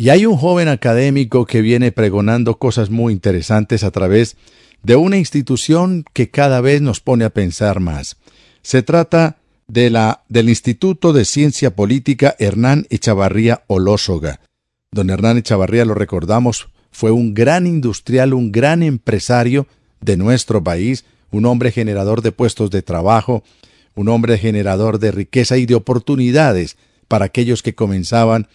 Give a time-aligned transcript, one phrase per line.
[0.00, 4.38] Y hay un joven académico que viene pregonando cosas muy interesantes a través
[4.82, 8.16] de una institución que cada vez nos pone a pensar más.
[8.62, 9.36] Se trata
[9.68, 14.40] de la, del Instituto de Ciencia Política Hernán Echavarría Olósoga.
[14.90, 19.66] Don Hernán Echavarría, lo recordamos, fue un gran industrial, un gran empresario
[20.00, 23.44] de nuestro país, un hombre generador de puestos de trabajo,
[23.94, 28.48] un hombre generador de riqueza y de oportunidades para aquellos que comenzaban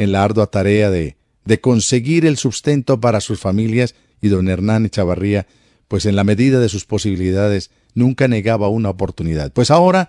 [0.00, 4.86] en la ardua tarea de, de conseguir el sustento para sus familias y don Hernán
[4.86, 5.46] Echavarría,
[5.88, 9.52] pues en la medida de sus posibilidades nunca negaba una oportunidad.
[9.52, 10.08] Pues ahora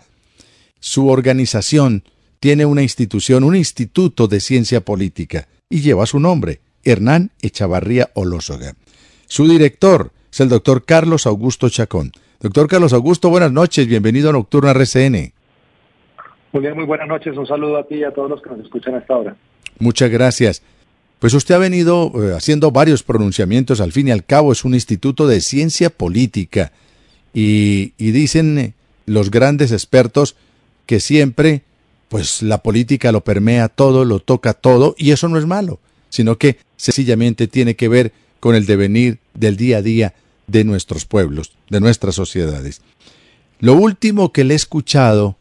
[0.80, 2.04] su organización
[2.40, 8.76] tiene una institución, un instituto de ciencia política, y lleva su nombre, Hernán Echavarría Olósoga.
[9.28, 12.14] Su director es el doctor Carlos Augusto Chacón.
[12.40, 15.34] Doctor Carlos Augusto, buenas noches, bienvenido a Nocturna RCN.
[16.54, 18.62] Muy bien, muy buenas noches, un saludo a ti y a todos los que nos
[18.62, 19.36] escuchan hasta ahora.
[19.80, 20.62] Muchas gracias.
[21.20, 24.74] Pues usted ha venido eh, haciendo varios pronunciamientos, al fin y al cabo es un
[24.74, 26.72] instituto de ciencia política
[27.34, 28.74] y, y dicen eh,
[29.06, 30.36] los grandes expertos
[30.86, 31.62] que siempre
[32.10, 36.38] pues la política lo permea todo, lo toca todo y eso no es malo, sino
[36.38, 38.12] que sencillamente tiene que ver
[38.42, 40.14] con el devenir del día a día
[40.48, 42.82] de nuestros pueblos, de nuestras sociedades.
[43.60, 45.38] Lo último que le he escuchado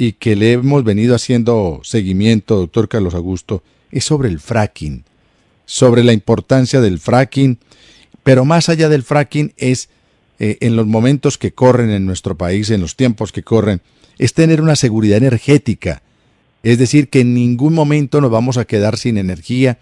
[0.00, 5.04] y que le hemos venido haciendo seguimiento, doctor Carlos Augusto, es sobre el fracking,
[5.66, 7.58] sobre la importancia del fracking,
[8.22, 9.90] pero más allá del fracking es
[10.38, 13.82] eh, en los momentos que corren en nuestro país, en los tiempos que corren,
[14.16, 16.00] es tener una seguridad energética,
[16.62, 19.78] es decir, que en ningún momento nos vamos a quedar sin energía.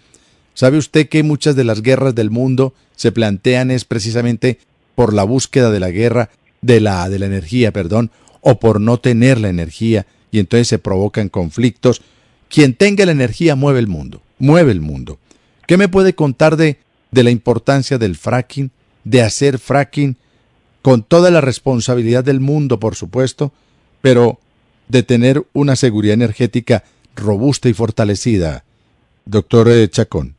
[0.53, 4.59] ¿Sabe usted que muchas de las guerras del mundo se plantean es precisamente
[4.95, 6.29] por la búsqueda de la guerra,
[6.61, 10.79] de la, de la energía, perdón, o por no tener la energía, y entonces se
[10.79, 12.01] provocan conflictos.
[12.49, 15.19] Quien tenga la energía mueve el mundo, mueve el mundo.
[15.67, 16.77] ¿Qué me puede contar de,
[17.11, 18.71] de la importancia del fracking,
[19.03, 20.17] de hacer fracking,
[20.81, 23.51] con toda la responsabilidad del mundo, por supuesto,
[24.01, 24.39] pero
[24.87, 26.83] de tener una seguridad energética
[27.15, 28.63] robusta y fortalecida,
[29.25, 30.35] doctor eh, Chacón?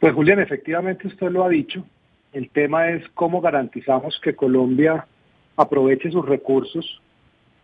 [0.00, 1.84] Pues Julián, efectivamente usted lo ha dicho.
[2.32, 5.06] El tema es cómo garantizamos que Colombia
[5.56, 7.00] aproveche sus recursos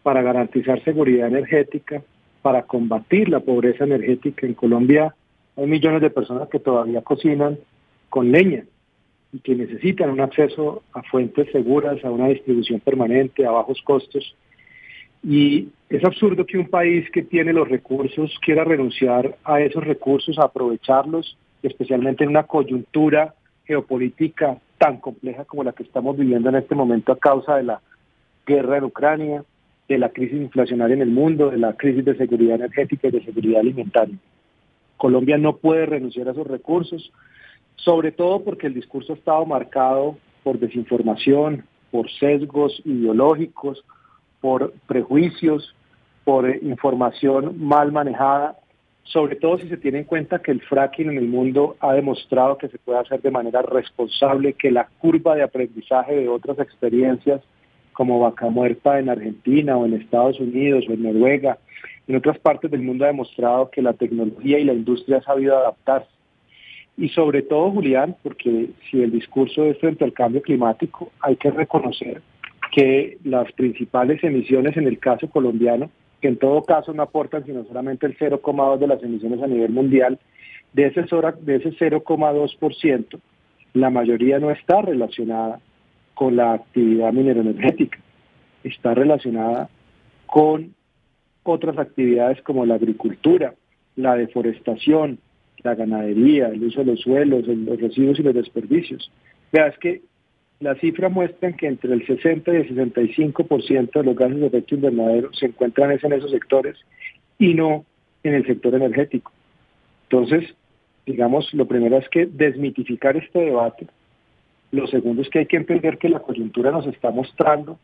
[0.03, 2.03] para garantizar seguridad energética,
[2.43, 4.47] para combatir la pobreza energética.
[4.47, 5.15] En Colombia
[5.57, 7.59] hay millones de personas que todavía cocinan
[8.09, 8.65] con leña
[9.33, 14.35] y que necesitan un acceso a fuentes seguras, a una distribución permanente, a bajos costos.
[15.23, 20.39] Y es absurdo que un país que tiene los recursos quiera renunciar a esos recursos,
[20.39, 23.35] a aprovecharlos, especialmente en una coyuntura
[23.67, 27.83] geopolítica tan compleja como la que estamos viviendo en este momento a causa de la
[28.47, 29.45] guerra en Ucrania,
[29.87, 33.23] de la crisis inflacionaria en el mundo, de la crisis de seguridad energética y de
[33.23, 34.17] seguridad alimentaria.
[34.97, 37.13] Colombia no puede renunciar a esos recursos,
[37.77, 43.85] sobre todo porque el discurso ha estado marcado por desinformación, por sesgos ideológicos,
[44.41, 45.75] por prejuicios,
[46.25, 48.57] por información mal manejada,
[49.05, 52.59] sobre todo si se tiene en cuenta que el fracking en el mundo ha demostrado
[52.59, 57.41] que se puede hacer de manera responsable, que la curva de aprendizaje de otras experiencias
[57.93, 61.59] como vaca muerta en Argentina o en Estados Unidos o en Noruega,
[62.07, 65.57] en otras partes del mundo ha demostrado que la tecnología y la industria ha sabido
[65.57, 66.09] adaptarse.
[66.97, 71.51] Y sobre todo, Julián, porque si el discurso es frente al cambio climático, hay que
[71.51, 72.21] reconocer
[72.73, 75.91] que las principales emisiones en el caso colombiano,
[76.21, 79.71] que en todo caso no aportan sino solamente el 0,2 de las emisiones a nivel
[79.71, 80.19] mundial,
[80.73, 83.21] de ese, de ese 0,2%,
[83.75, 85.61] la mayoría no está relacionada
[86.15, 87.99] con la actividad mineroenergética,
[88.65, 89.69] está relacionada
[90.27, 90.75] con
[91.43, 93.55] otras actividades como la agricultura,
[93.97, 95.19] la deforestación,
[95.63, 99.11] la ganadería, el uso de los suelos, los residuos y los desperdicios.
[99.53, 100.03] Vea, es que
[100.61, 104.75] las cifras muestran que entre el 60 y el 65% de los gases de efecto
[104.75, 106.77] invernadero se encuentran en esos sectores
[107.39, 107.85] y no
[108.23, 109.33] en el sector energético.
[110.11, 110.55] Entonces,
[111.07, 113.87] digamos, lo primero es que desmitificar este debate.
[114.71, 117.79] Lo segundo es que hay que entender que la coyuntura nos está mostrando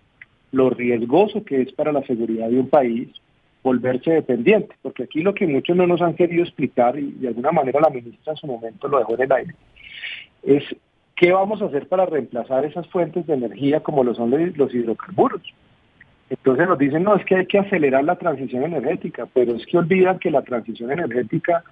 [0.52, 3.08] lo riesgoso que es para la seguridad de un país
[3.62, 7.50] volverse dependiente, porque aquí lo que muchos no nos han querido explicar, y de alguna
[7.50, 9.54] manera la ministra en su momento lo dejó en el aire,
[10.44, 10.62] es
[11.16, 15.40] ¿Qué vamos a hacer para reemplazar esas fuentes de energía como lo son los hidrocarburos?
[16.28, 19.78] Entonces nos dicen, no, es que hay que acelerar la transición energética, pero es que
[19.78, 21.64] olvidan que la transición energética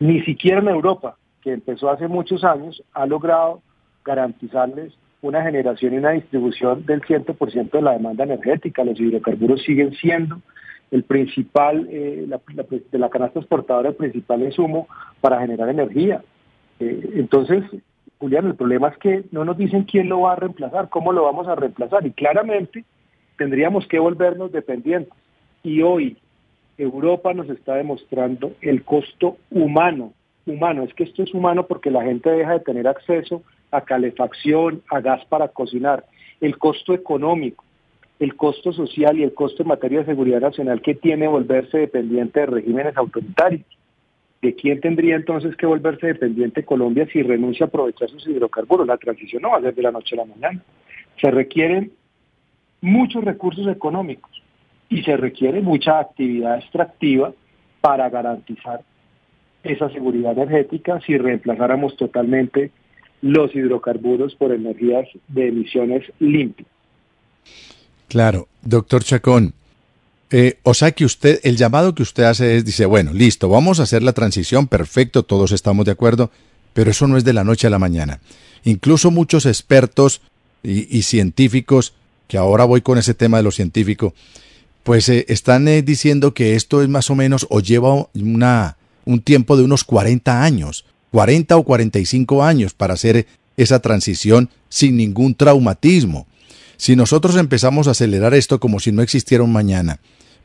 [0.00, 3.62] ni siquiera en Europa, que empezó hace muchos años, ha logrado
[4.04, 4.92] garantizarles
[5.22, 8.82] una generación y una distribución del 100% de la demanda energética.
[8.82, 10.40] Los hidrocarburos siguen siendo
[10.90, 12.26] el principal, eh,
[12.90, 14.88] de la canasta exportadora, el principal insumo
[15.20, 16.22] para generar energía.
[16.80, 17.62] Eh, entonces,
[18.20, 21.24] Julián, el problema es que no nos dicen quién lo va a reemplazar, cómo lo
[21.24, 22.06] vamos a reemplazar.
[22.06, 22.84] Y claramente
[23.38, 25.12] tendríamos que volvernos dependientes.
[25.62, 26.18] Y hoy
[26.76, 30.12] Europa nos está demostrando el costo humano.
[30.46, 34.82] Humano, es que esto es humano porque la gente deja de tener acceso a calefacción,
[34.90, 36.04] a gas para cocinar.
[36.42, 37.64] El costo económico,
[38.18, 42.40] el costo social y el costo en materia de seguridad nacional que tiene volverse dependiente
[42.40, 43.64] de regímenes autoritarios.
[44.42, 48.86] ¿De quién tendría entonces que volverse dependiente Colombia si renuncia a aprovechar sus hidrocarburos?
[48.86, 50.62] La transición no va a ser de la noche a la mañana.
[51.20, 51.92] Se requieren
[52.80, 54.30] muchos recursos económicos
[54.88, 57.32] y se requiere mucha actividad extractiva
[57.82, 58.82] para garantizar
[59.62, 62.70] esa seguridad energética si reemplazáramos totalmente
[63.20, 66.68] los hidrocarburos por energías de emisiones limpias.
[68.08, 69.52] Claro, doctor Chacón,
[70.30, 73.80] eh, o sea que usted, el llamado que usted hace es, dice, bueno, listo, vamos
[73.80, 76.30] a hacer la transición, perfecto, todos estamos de acuerdo,
[76.72, 78.20] pero eso no es de la noche a la mañana.
[78.64, 80.20] Incluso muchos expertos
[80.62, 81.94] y, científicos,
[82.28, 84.14] que ahora voy con ese tema de lo científico,
[84.84, 89.20] pues eh, están eh, diciendo que esto es más o menos o lleva una, un
[89.20, 95.34] tiempo de unos 40 años, 40 o 45 años para hacer esa transición sin ningún
[95.34, 96.26] traumatismo.
[96.76, 100.00] Si nosotros empezamos a acelerar esto como si no existiera un mañana,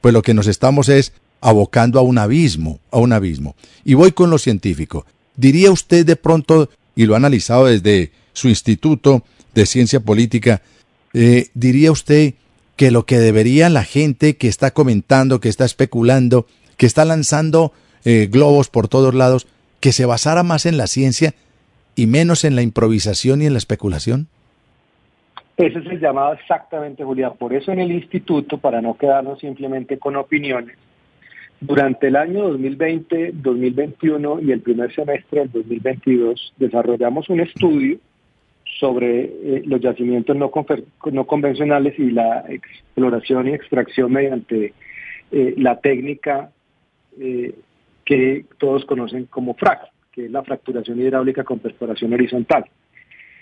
[0.06, 3.56] pues lo que nos estamos es abocando a un abismo, a un abismo.
[3.84, 5.04] Y voy con lo científico.
[5.36, 9.24] ¿Diría usted de pronto, y lo ha analizado desde su Instituto
[9.56, 10.62] de Ciencia Política,
[11.16, 12.36] eh, diría usted
[12.76, 16.46] que lo que debería la gente que está comentando, que está especulando,
[16.78, 17.74] que está lanzando
[18.04, 19.48] eh, globos por todos lados,
[19.80, 21.34] que se basara más en la ciencia
[21.96, 24.28] y menos en la improvisación y en la especulación?
[25.58, 27.34] Ese es el llamado exactamente, Julián.
[27.38, 30.78] Por eso en el instituto, para no quedarnos simplemente con opiniones,
[31.62, 37.98] durante el año 2020, 2021 y el primer semestre del 2022 desarrollamos un estudio
[38.80, 40.52] sobre eh, los yacimientos no,
[41.26, 44.74] convencionales y la exploración y extracción mediante
[45.32, 46.52] eh, la técnica
[47.20, 47.56] eh,
[48.04, 49.80] que todos conocen como FRAC,
[50.12, 52.66] que es la fracturación hidráulica con perforación horizontal.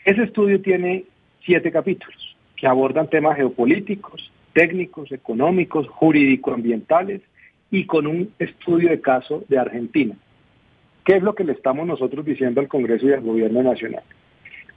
[0.05, 1.05] Ese estudio tiene
[1.45, 7.21] siete capítulos que abordan temas geopolíticos, técnicos, económicos, jurídico-ambientales
[7.71, 10.15] y con un estudio de caso de Argentina.
[11.03, 14.03] ¿Qué es lo que le estamos nosotros diciendo al Congreso y al Gobierno Nacional?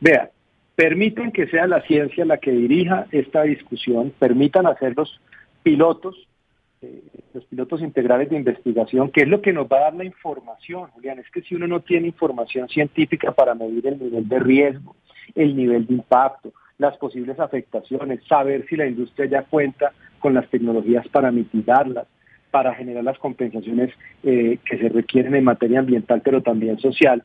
[0.00, 0.30] Vea,
[0.74, 5.20] permitan que sea la ciencia la que dirija esta discusión, permitan hacer los
[5.62, 6.28] pilotos,
[6.82, 7.02] eh,
[7.32, 10.88] los pilotos integrales de investigación, que es lo que nos va a dar la información,
[10.90, 11.18] Julián.
[11.18, 14.96] Es que si uno no tiene información científica para medir el nivel de riesgo,
[15.34, 20.48] el nivel de impacto, las posibles afectaciones, saber si la industria ya cuenta con las
[20.48, 22.06] tecnologías para mitigarlas,
[22.50, 23.90] para generar las compensaciones
[24.22, 27.22] eh, que se requieren en materia ambiental, pero también social.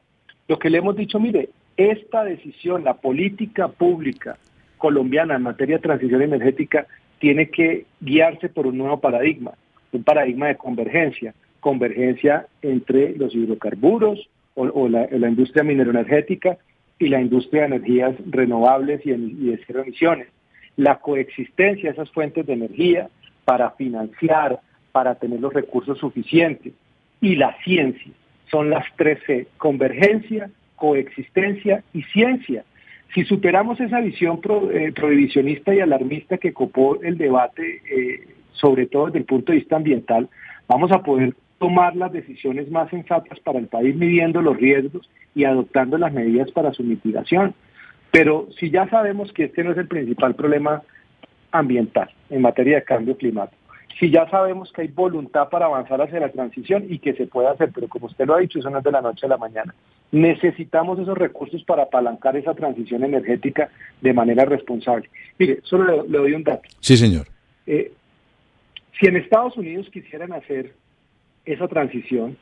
[0.47, 4.37] Lo que le hemos dicho, mire, esta decisión, la política pública
[4.77, 6.87] colombiana en materia de transición energética,
[7.19, 9.51] tiene que guiarse por un nuevo paradigma,
[9.91, 16.57] un paradigma de convergencia, convergencia entre los hidrocarburos o, la, la industria mineroenergética
[17.01, 20.27] y la industria de energías renovables y, de cero emisiones.
[20.77, 23.09] La coexistencia de esas fuentes de energía
[23.43, 24.59] para financiar,
[24.91, 26.73] para tener los recursos suficientes.
[27.19, 28.11] Y la ciencia.
[28.49, 32.63] Son las tres C, convergencia, coexistencia y ciencia.
[33.13, 34.39] Si superamos esa visión
[34.71, 39.59] eh, prohibicionista y alarmista que copó el debate, eh, sobre todo desde el punto de
[39.59, 40.29] vista ambiental,
[40.67, 45.43] vamos a poder tomar las decisiones más sensatas para el país midiendo los riesgos y
[45.43, 47.53] adoptando las medidas para su mitigación.
[48.09, 50.81] Pero si ya sabemos que este no es el principal problema
[51.51, 53.61] ambiental en materia de cambio climático,
[53.99, 57.49] si ya sabemos que hay voluntad para avanzar hacia la transición y que se puede
[57.49, 59.37] hacer, pero como usted lo ha dicho, eso no es de la noche a la
[59.37, 59.75] mañana,
[60.11, 63.69] necesitamos esos recursos para apalancar esa transición energética
[64.01, 65.11] de manera responsable.
[65.37, 66.67] Mire, solo le, doy un dato.
[66.79, 67.27] Sí, señor.
[67.67, 67.93] Eh,
[68.99, 70.73] si en Estados Unidos quisieran hacer
[71.45, 72.37] esa transición,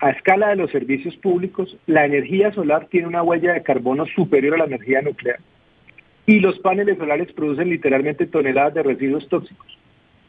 [0.00, 4.54] a escala de los servicios públicos, la energía solar tiene una huella de carbono superior
[4.54, 5.38] a la energía nuclear.
[6.26, 9.78] Y los paneles solares producen literalmente toneladas de residuos tóxicos.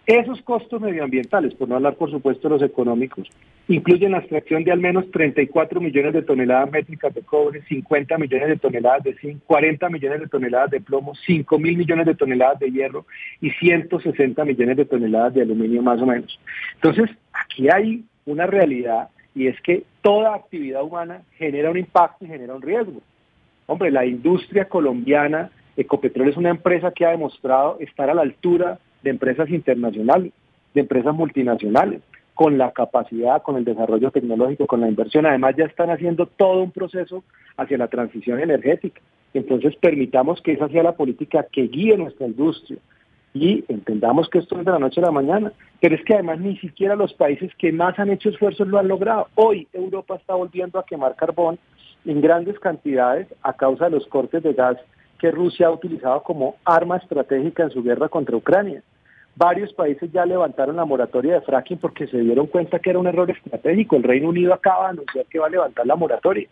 [0.05, 3.27] Esos costos medioambientales, por no hablar por supuesto de los económicos,
[3.67, 8.50] incluyen la extracción de al menos 34 millones de toneladas métricas de cobre, 50 millones
[8.50, 12.60] de toneladas de zinc, 40 millones de toneladas de plomo, 5 mil millones de toneladas
[12.60, 13.08] de hierro
[13.41, 16.39] y 160 millones de toneladas de aluminio más o menos.
[16.75, 22.27] Entonces, aquí hay una realidad y es que toda actividad humana genera un impacto y
[22.27, 23.01] genera un riesgo.
[23.67, 28.79] Hombre, la industria colombiana, Ecopetrol es una empresa que ha demostrado estar a la altura
[29.03, 30.32] de empresas internacionales.
[30.74, 32.01] de empresas multinacionales,
[32.34, 35.25] con la capacidad, con el desarrollo tecnológico, con la inversión.
[35.25, 37.24] Además, ya están haciendo todo un proceso
[37.55, 39.00] hacia la transición energética.
[39.34, 42.77] Entonces, permitamos que esa sea la política que guíe nuestra industria
[43.36, 45.51] y entendamos que esto es de la noche a la mañana.
[45.82, 48.88] Pero es que además ni siquiera los países que más han hecho esfuerzos lo han
[48.88, 49.27] logrado.
[49.36, 51.60] Hoy Europa está volviendo a quemar carbón
[52.06, 54.77] en grandes cantidades a causa de los cortes de gas
[55.20, 58.82] que Rusia ha utilizado como arma estratégica en su guerra contra Ucrania.
[59.36, 63.08] Varios países ya levantaron la moratoria de fracking porque se dieron cuenta que era un
[63.08, 63.98] error estratégico.
[63.98, 66.48] El Reino Unido acaba de anunciar que va a levantar la moratoria.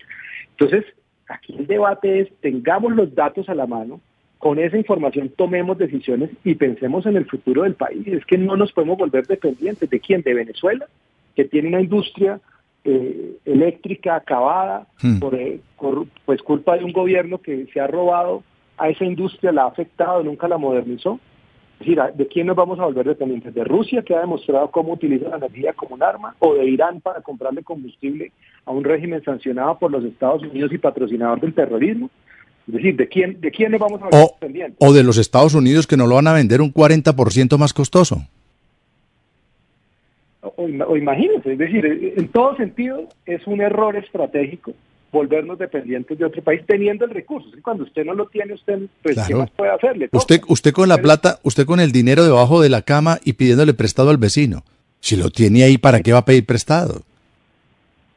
[0.49, 0.83] Entonces,
[1.29, 4.01] aquí el debate es, tengamos los datos a la mano,
[4.43, 8.05] con esa información tomemos decisiones y pensemos en el futuro del país.
[8.05, 9.89] Es que no nos podemos volver dependientes.
[9.89, 10.21] ¿De quién?
[10.21, 10.85] De Venezuela,
[11.33, 12.41] que tiene una industria
[12.83, 15.19] eh, eléctrica acabada hmm.
[15.31, 18.43] eh, por, pues culpa de un gobierno que se ha robado
[18.77, 21.21] a esa industria, la ha afectado, nunca la modernizó.
[21.79, 23.53] Es decir, ¿de quién nos vamos a volver dependientes?
[23.53, 26.35] ¿De Rusia, que ha demostrado cómo utiliza la energía como un arma?
[26.39, 28.33] ¿O de Irán para comprarle combustible
[28.65, 32.09] a un régimen sancionado por los Estados Unidos y patrocinador del terrorismo?
[32.67, 34.77] Es decir, ¿de quién, de quién nos vamos a volver dependientes?
[34.79, 38.25] O de los Estados Unidos que nos lo van a vender un 40% más costoso.
[40.41, 44.73] O, o imagínense, es decir, en todo sentido es un error estratégico
[45.13, 47.49] volvernos dependientes de otro país teniendo el recurso.
[47.61, 50.09] Cuando usted no lo tiene, usted pues, ¿qué más puede hacerle?
[50.11, 53.73] Usted, usted con la plata, usted con el dinero debajo de la cama y pidiéndole
[53.73, 54.63] prestado al vecino.
[54.99, 57.03] Si lo tiene ahí, ¿para qué va a pedir prestado?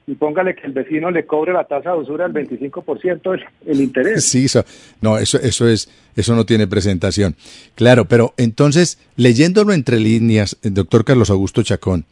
[0.08, 3.80] Y póngale que el vecino le cobre la tasa de usura del 25% el, el
[3.80, 4.24] interés.
[4.24, 4.64] Sí, eso,
[5.00, 7.34] no, eso, eso es, eso no tiene presentación.
[7.74, 12.04] Claro, pero entonces, leyéndolo entre líneas, el doctor Carlos Augusto Chacón,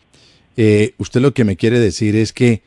[0.56, 2.62] eh, usted lo que me quiere decir es que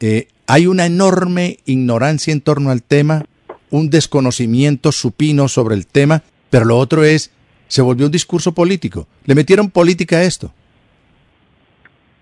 [0.00, 3.24] eh, hay una enorme ignorancia en torno al tema,
[3.70, 7.30] un desconocimiento supino sobre el tema, pero lo otro es,
[7.68, 9.06] se volvió un discurso político.
[9.24, 10.52] Le metieron política a esto.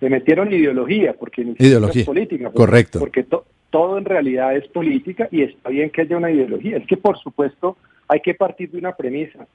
[0.01, 2.01] Le metieron ideología, porque ni ideología.
[2.03, 2.51] es política.
[2.51, 2.99] Correcto.
[2.99, 3.25] Porque
[3.71, 6.79] todo en realidad es política y está bien que haya una ideología.
[6.79, 7.77] Es que, por supuesto,
[8.09, 9.47] hay que partir de una premisa.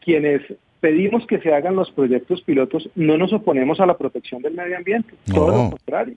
[0.00, 0.42] Quienes
[0.84, 4.76] pedimos que se hagan los proyectos pilotos, no nos oponemos a la protección del medio
[4.76, 6.14] ambiente, todo lo contrario.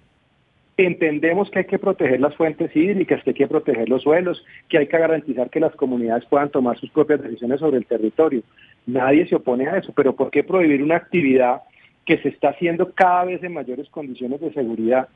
[0.75, 4.77] Entendemos que hay que proteger las fuentes hídricas, que hay que proteger los suelos, que
[4.77, 8.43] hay que garantizar que las comunidades puedan tomar sus propias decisiones sobre el territorio.
[8.85, 11.61] Nadie se opone a eso, pero ¿por qué prohibir una actividad
[12.07, 15.09] que se está haciendo cada vez en mayores condiciones de seguridad,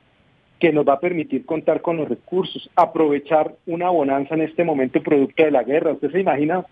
[0.59, 5.01] que nos va a permitir contar con los recursos, aprovechar una bonanza en este momento
[5.01, 5.93] producto de la guerra?
[5.93, 6.65] ¿Usted se imagina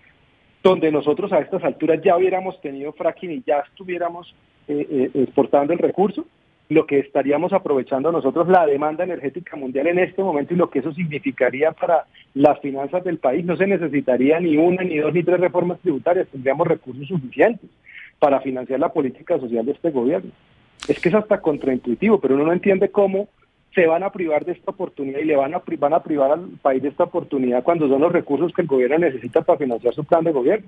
[0.61, 4.35] donde nosotros a estas alturas ya hubiéramos tenido fracking y ya estuviéramos
[4.67, 6.25] eh, eh, exportando el recurso?
[6.71, 10.77] lo que estaríamos aprovechando nosotros la demanda energética mundial en este momento y lo que
[10.77, 13.43] eso significaría para las finanzas del país.
[13.43, 17.71] No se necesitaría ni una, ni dos, ni tres reformas tributarias, tendríamos recursos suficientes
[18.19, 20.31] para financiar la política social de este gobierno.
[20.87, 23.29] Es que es hasta contraintuitivo, pero uno no entiende cómo
[23.73, 26.81] se van a privar de esta oportunidad y le van a, a privar al país
[26.81, 30.23] de esta oportunidad cuando son los recursos que el gobierno necesita para financiar su plan
[30.23, 30.67] de gobierno.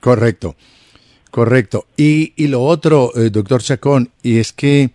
[0.00, 0.54] Correcto.
[1.30, 1.86] Correcto.
[1.96, 4.90] Y, y lo otro, eh, doctor Chacón, y es que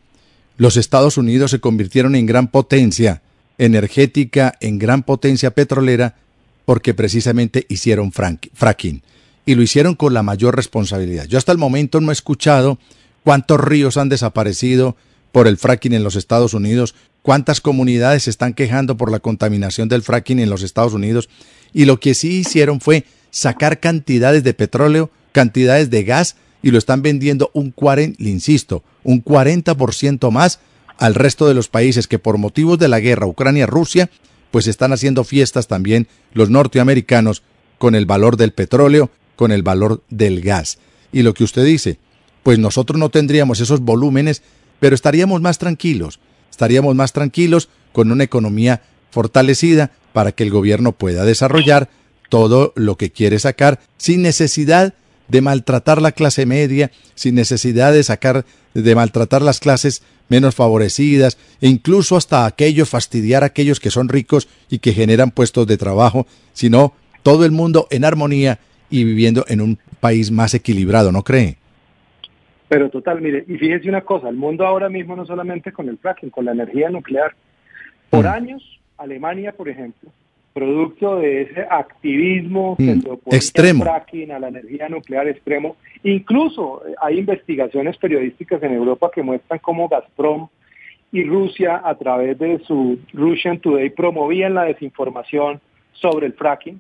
[0.57, 3.21] los Estados Unidos se convirtieron en gran potencia
[3.57, 6.15] energética, en gran potencia petrolera,
[6.65, 9.01] porque precisamente hicieron fracking.
[9.45, 11.25] Y lo hicieron con la mayor responsabilidad.
[11.25, 12.79] Yo hasta el momento no he escuchado
[13.23, 14.95] cuántos ríos han desaparecido
[15.31, 19.89] por el fracking en los Estados Unidos, cuántas comunidades se están quejando por la contaminación
[19.89, 21.29] del fracking en los Estados Unidos.
[21.73, 26.77] Y lo que sí hicieron fue sacar cantidades de petróleo cantidades de gas y lo
[26.77, 30.61] están vendiendo un 40, le insisto, un 40% más
[30.97, 34.09] al resto de los países que por motivos de la guerra Ucrania-Rusia,
[34.51, 37.43] pues están haciendo fiestas también los norteamericanos
[37.77, 39.09] con el valor del petróleo,
[39.43, 40.77] con el valor del gas.
[41.11, 41.99] Y lo que usted dice,
[42.43, 44.41] pues nosotros no tendríamos esos volúmenes,
[44.79, 50.93] pero estaríamos más tranquilos, estaríamos más tranquilos con una economía fortalecida para que el gobierno
[50.93, 51.89] pueda desarrollar
[52.29, 54.93] todo lo que quiere sacar sin necesidad
[55.27, 61.37] de maltratar la clase media, sin necesidad de sacar, de maltratar las clases menos favorecidas,
[61.59, 65.75] e incluso hasta aquello fastidiar a aquellos que son ricos y que generan puestos de
[65.75, 68.61] trabajo, sino todo el mundo en armonía
[68.93, 71.57] y viviendo en un país más equilibrado, ¿no cree?
[72.67, 75.97] Pero total, mire, y fíjese una cosa, el mundo ahora mismo no solamente con el
[75.97, 77.33] fracking, con la energía nuclear.
[78.11, 78.27] Por mm.
[78.27, 80.11] años, Alemania, por ejemplo,
[80.53, 83.83] producto de ese activismo que mm, se opone extremo.
[83.83, 85.75] al fracking, a la energía nuclear extremo.
[86.03, 90.49] Incluso eh, hay investigaciones periodísticas en Europa que muestran cómo Gazprom
[91.11, 95.59] y Rusia, a través de su Russian Today, promovían la desinformación
[95.93, 96.79] sobre el fracking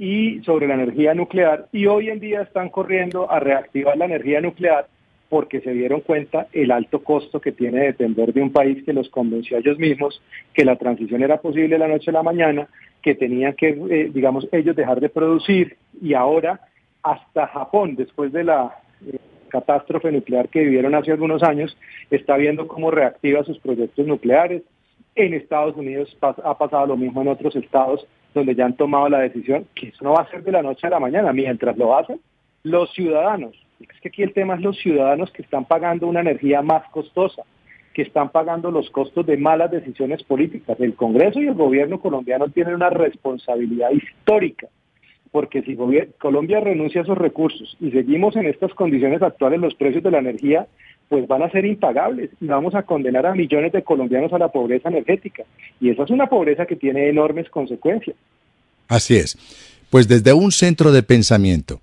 [0.00, 1.66] y sobre la energía nuclear.
[1.72, 4.86] Y hoy en día están corriendo a reactivar la energía nuclear
[5.28, 9.10] porque se dieron cuenta el alto costo que tiene depender de un país que los
[9.10, 10.22] convenció a ellos mismos
[10.54, 12.66] que la transición era posible la noche a la mañana,
[13.02, 16.60] que tenían que, eh, digamos, ellos dejar de producir y ahora
[17.02, 18.74] hasta Japón, después de la
[19.06, 19.18] eh,
[19.50, 21.76] catástrofe nuclear que vivieron hace algunos años,
[22.10, 24.62] está viendo cómo reactiva sus proyectos nucleares.
[25.14, 29.20] En Estados Unidos ha pasado lo mismo en otros estados donde ya han tomado la
[29.20, 31.96] decisión que eso no va a ser de la noche a la mañana, mientras lo
[31.96, 32.20] hacen
[32.62, 33.56] los ciudadanos.
[33.80, 37.42] Es que aquí el tema es los ciudadanos que están pagando una energía más costosa,
[37.94, 40.78] que están pagando los costos de malas decisiones políticas.
[40.80, 44.68] El Congreso y el gobierno colombiano tienen una responsabilidad histórica
[45.32, 45.76] porque si
[46.18, 50.18] Colombia renuncia a esos recursos y seguimos en estas condiciones actuales, los precios de la
[50.18, 50.66] energía
[51.10, 54.52] pues van a ser impagables y vamos a condenar a millones de colombianos a la
[54.52, 55.42] pobreza energética.
[55.80, 58.14] Y esa es una pobreza que tiene enormes consecuencias.
[58.86, 59.36] Así es.
[59.90, 61.80] Pues desde un centro de pensamiento,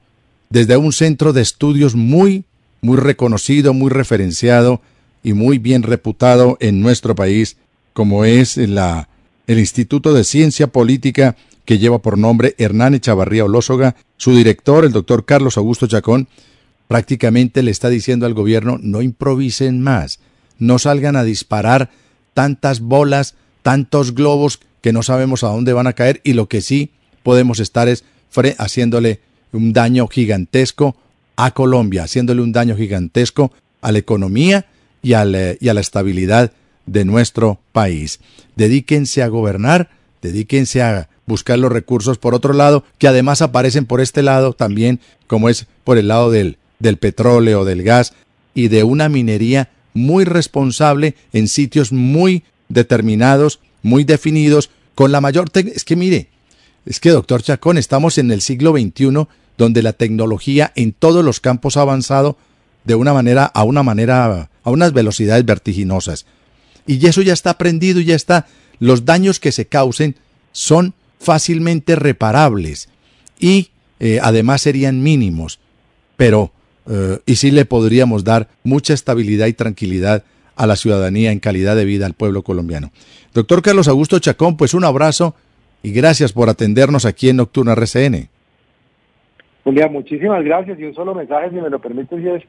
[0.50, 2.46] desde un centro de estudios muy,
[2.82, 4.80] muy reconocido, muy referenciado
[5.22, 7.58] y muy bien reputado en nuestro país,
[7.92, 9.10] como es la,
[9.46, 14.94] el Instituto de Ciencia Política que lleva por nombre Hernán Echavarría Olósoga, su director, el
[14.94, 16.30] doctor Carlos Augusto Chacón,
[16.88, 20.20] prácticamente le está diciendo al gobierno no improvisen más,
[20.60, 21.90] no salgan a disparar
[22.34, 26.62] tantas bolas, tantos globos que no sabemos a dónde van a caer y lo que
[26.62, 26.92] sí
[27.24, 28.04] podemos estar es
[28.58, 29.20] haciéndole
[29.52, 30.96] un daño gigantesco
[31.36, 33.52] a Colombia, haciéndole un daño gigantesco
[33.82, 34.66] a la economía
[35.02, 36.52] y a la, estabilidad
[36.86, 38.20] de nuestro país.
[38.56, 39.90] Dedíquense a gobernar,
[40.22, 45.00] dedíquense a buscar los recursos por otro lado, que además aparecen por este lado también,
[45.28, 48.14] como es por el lado del, del petróleo, del gas
[48.54, 55.50] y de una minería muy responsable en sitios muy determinados, muy definidos, con la mayor...
[55.54, 56.30] Es que mire,
[56.86, 61.40] es que doctor Chacón, estamos en el siglo XXI donde la tecnología en todos los
[61.40, 62.38] campos ha avanzado
[62.84, 66.26] de una manera a una manera a unas velocidades vertiginosas.
[66.86, 68.48] Y eso ya está aprendido y ya está.
[68.80, 70.16] Los daños que se causen
[70.52, 72.90] son fácilmente reparables
[73.40, 75.60] y eh, además serían mínimos,
[76.16, 76.52] pero
[76.90, 80.24] eh, y sí le podríamos dar mucha estabilidad y tranquilidad
[80.56, 82.92] a la ciudadanía en calidad de vida al pueblo colombiano.
[83.34, 85.36] Doctor Carlos Augusto Chacón, pues un abrazo
[85.84, 88.30] y gracias por atendernos aquí en Nocturna RCN.
[89.64, 92.44] Julia, muchísimas gracias y un solo mensaje, si me lo permite, es,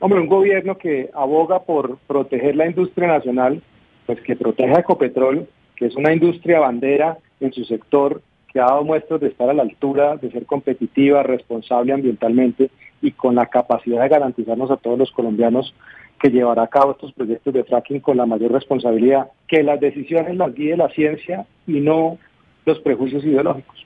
[0.00, 3.62] hombre, un gobierno que aboga por proteger la industria nacional,
[4.06, 8.20] pues que proteja Ecopetrol, que es una industria bandera en su sector,
[8.52, 12.70] que ha dado muestras de estar a la altura, de ser competitiva, responsable ambientalmente
[13.02, 15.74] y con la capacidad de garantizarnos a todos los colombianos
[16.20, 20.36] que llevará a cabo estos proyectos de fracking con la mayor responsabilidad, que las decisiones
[20.36, 22.18] las guíe la ciencia y no
[22.64, 23.84] los prejuicios ideológicos.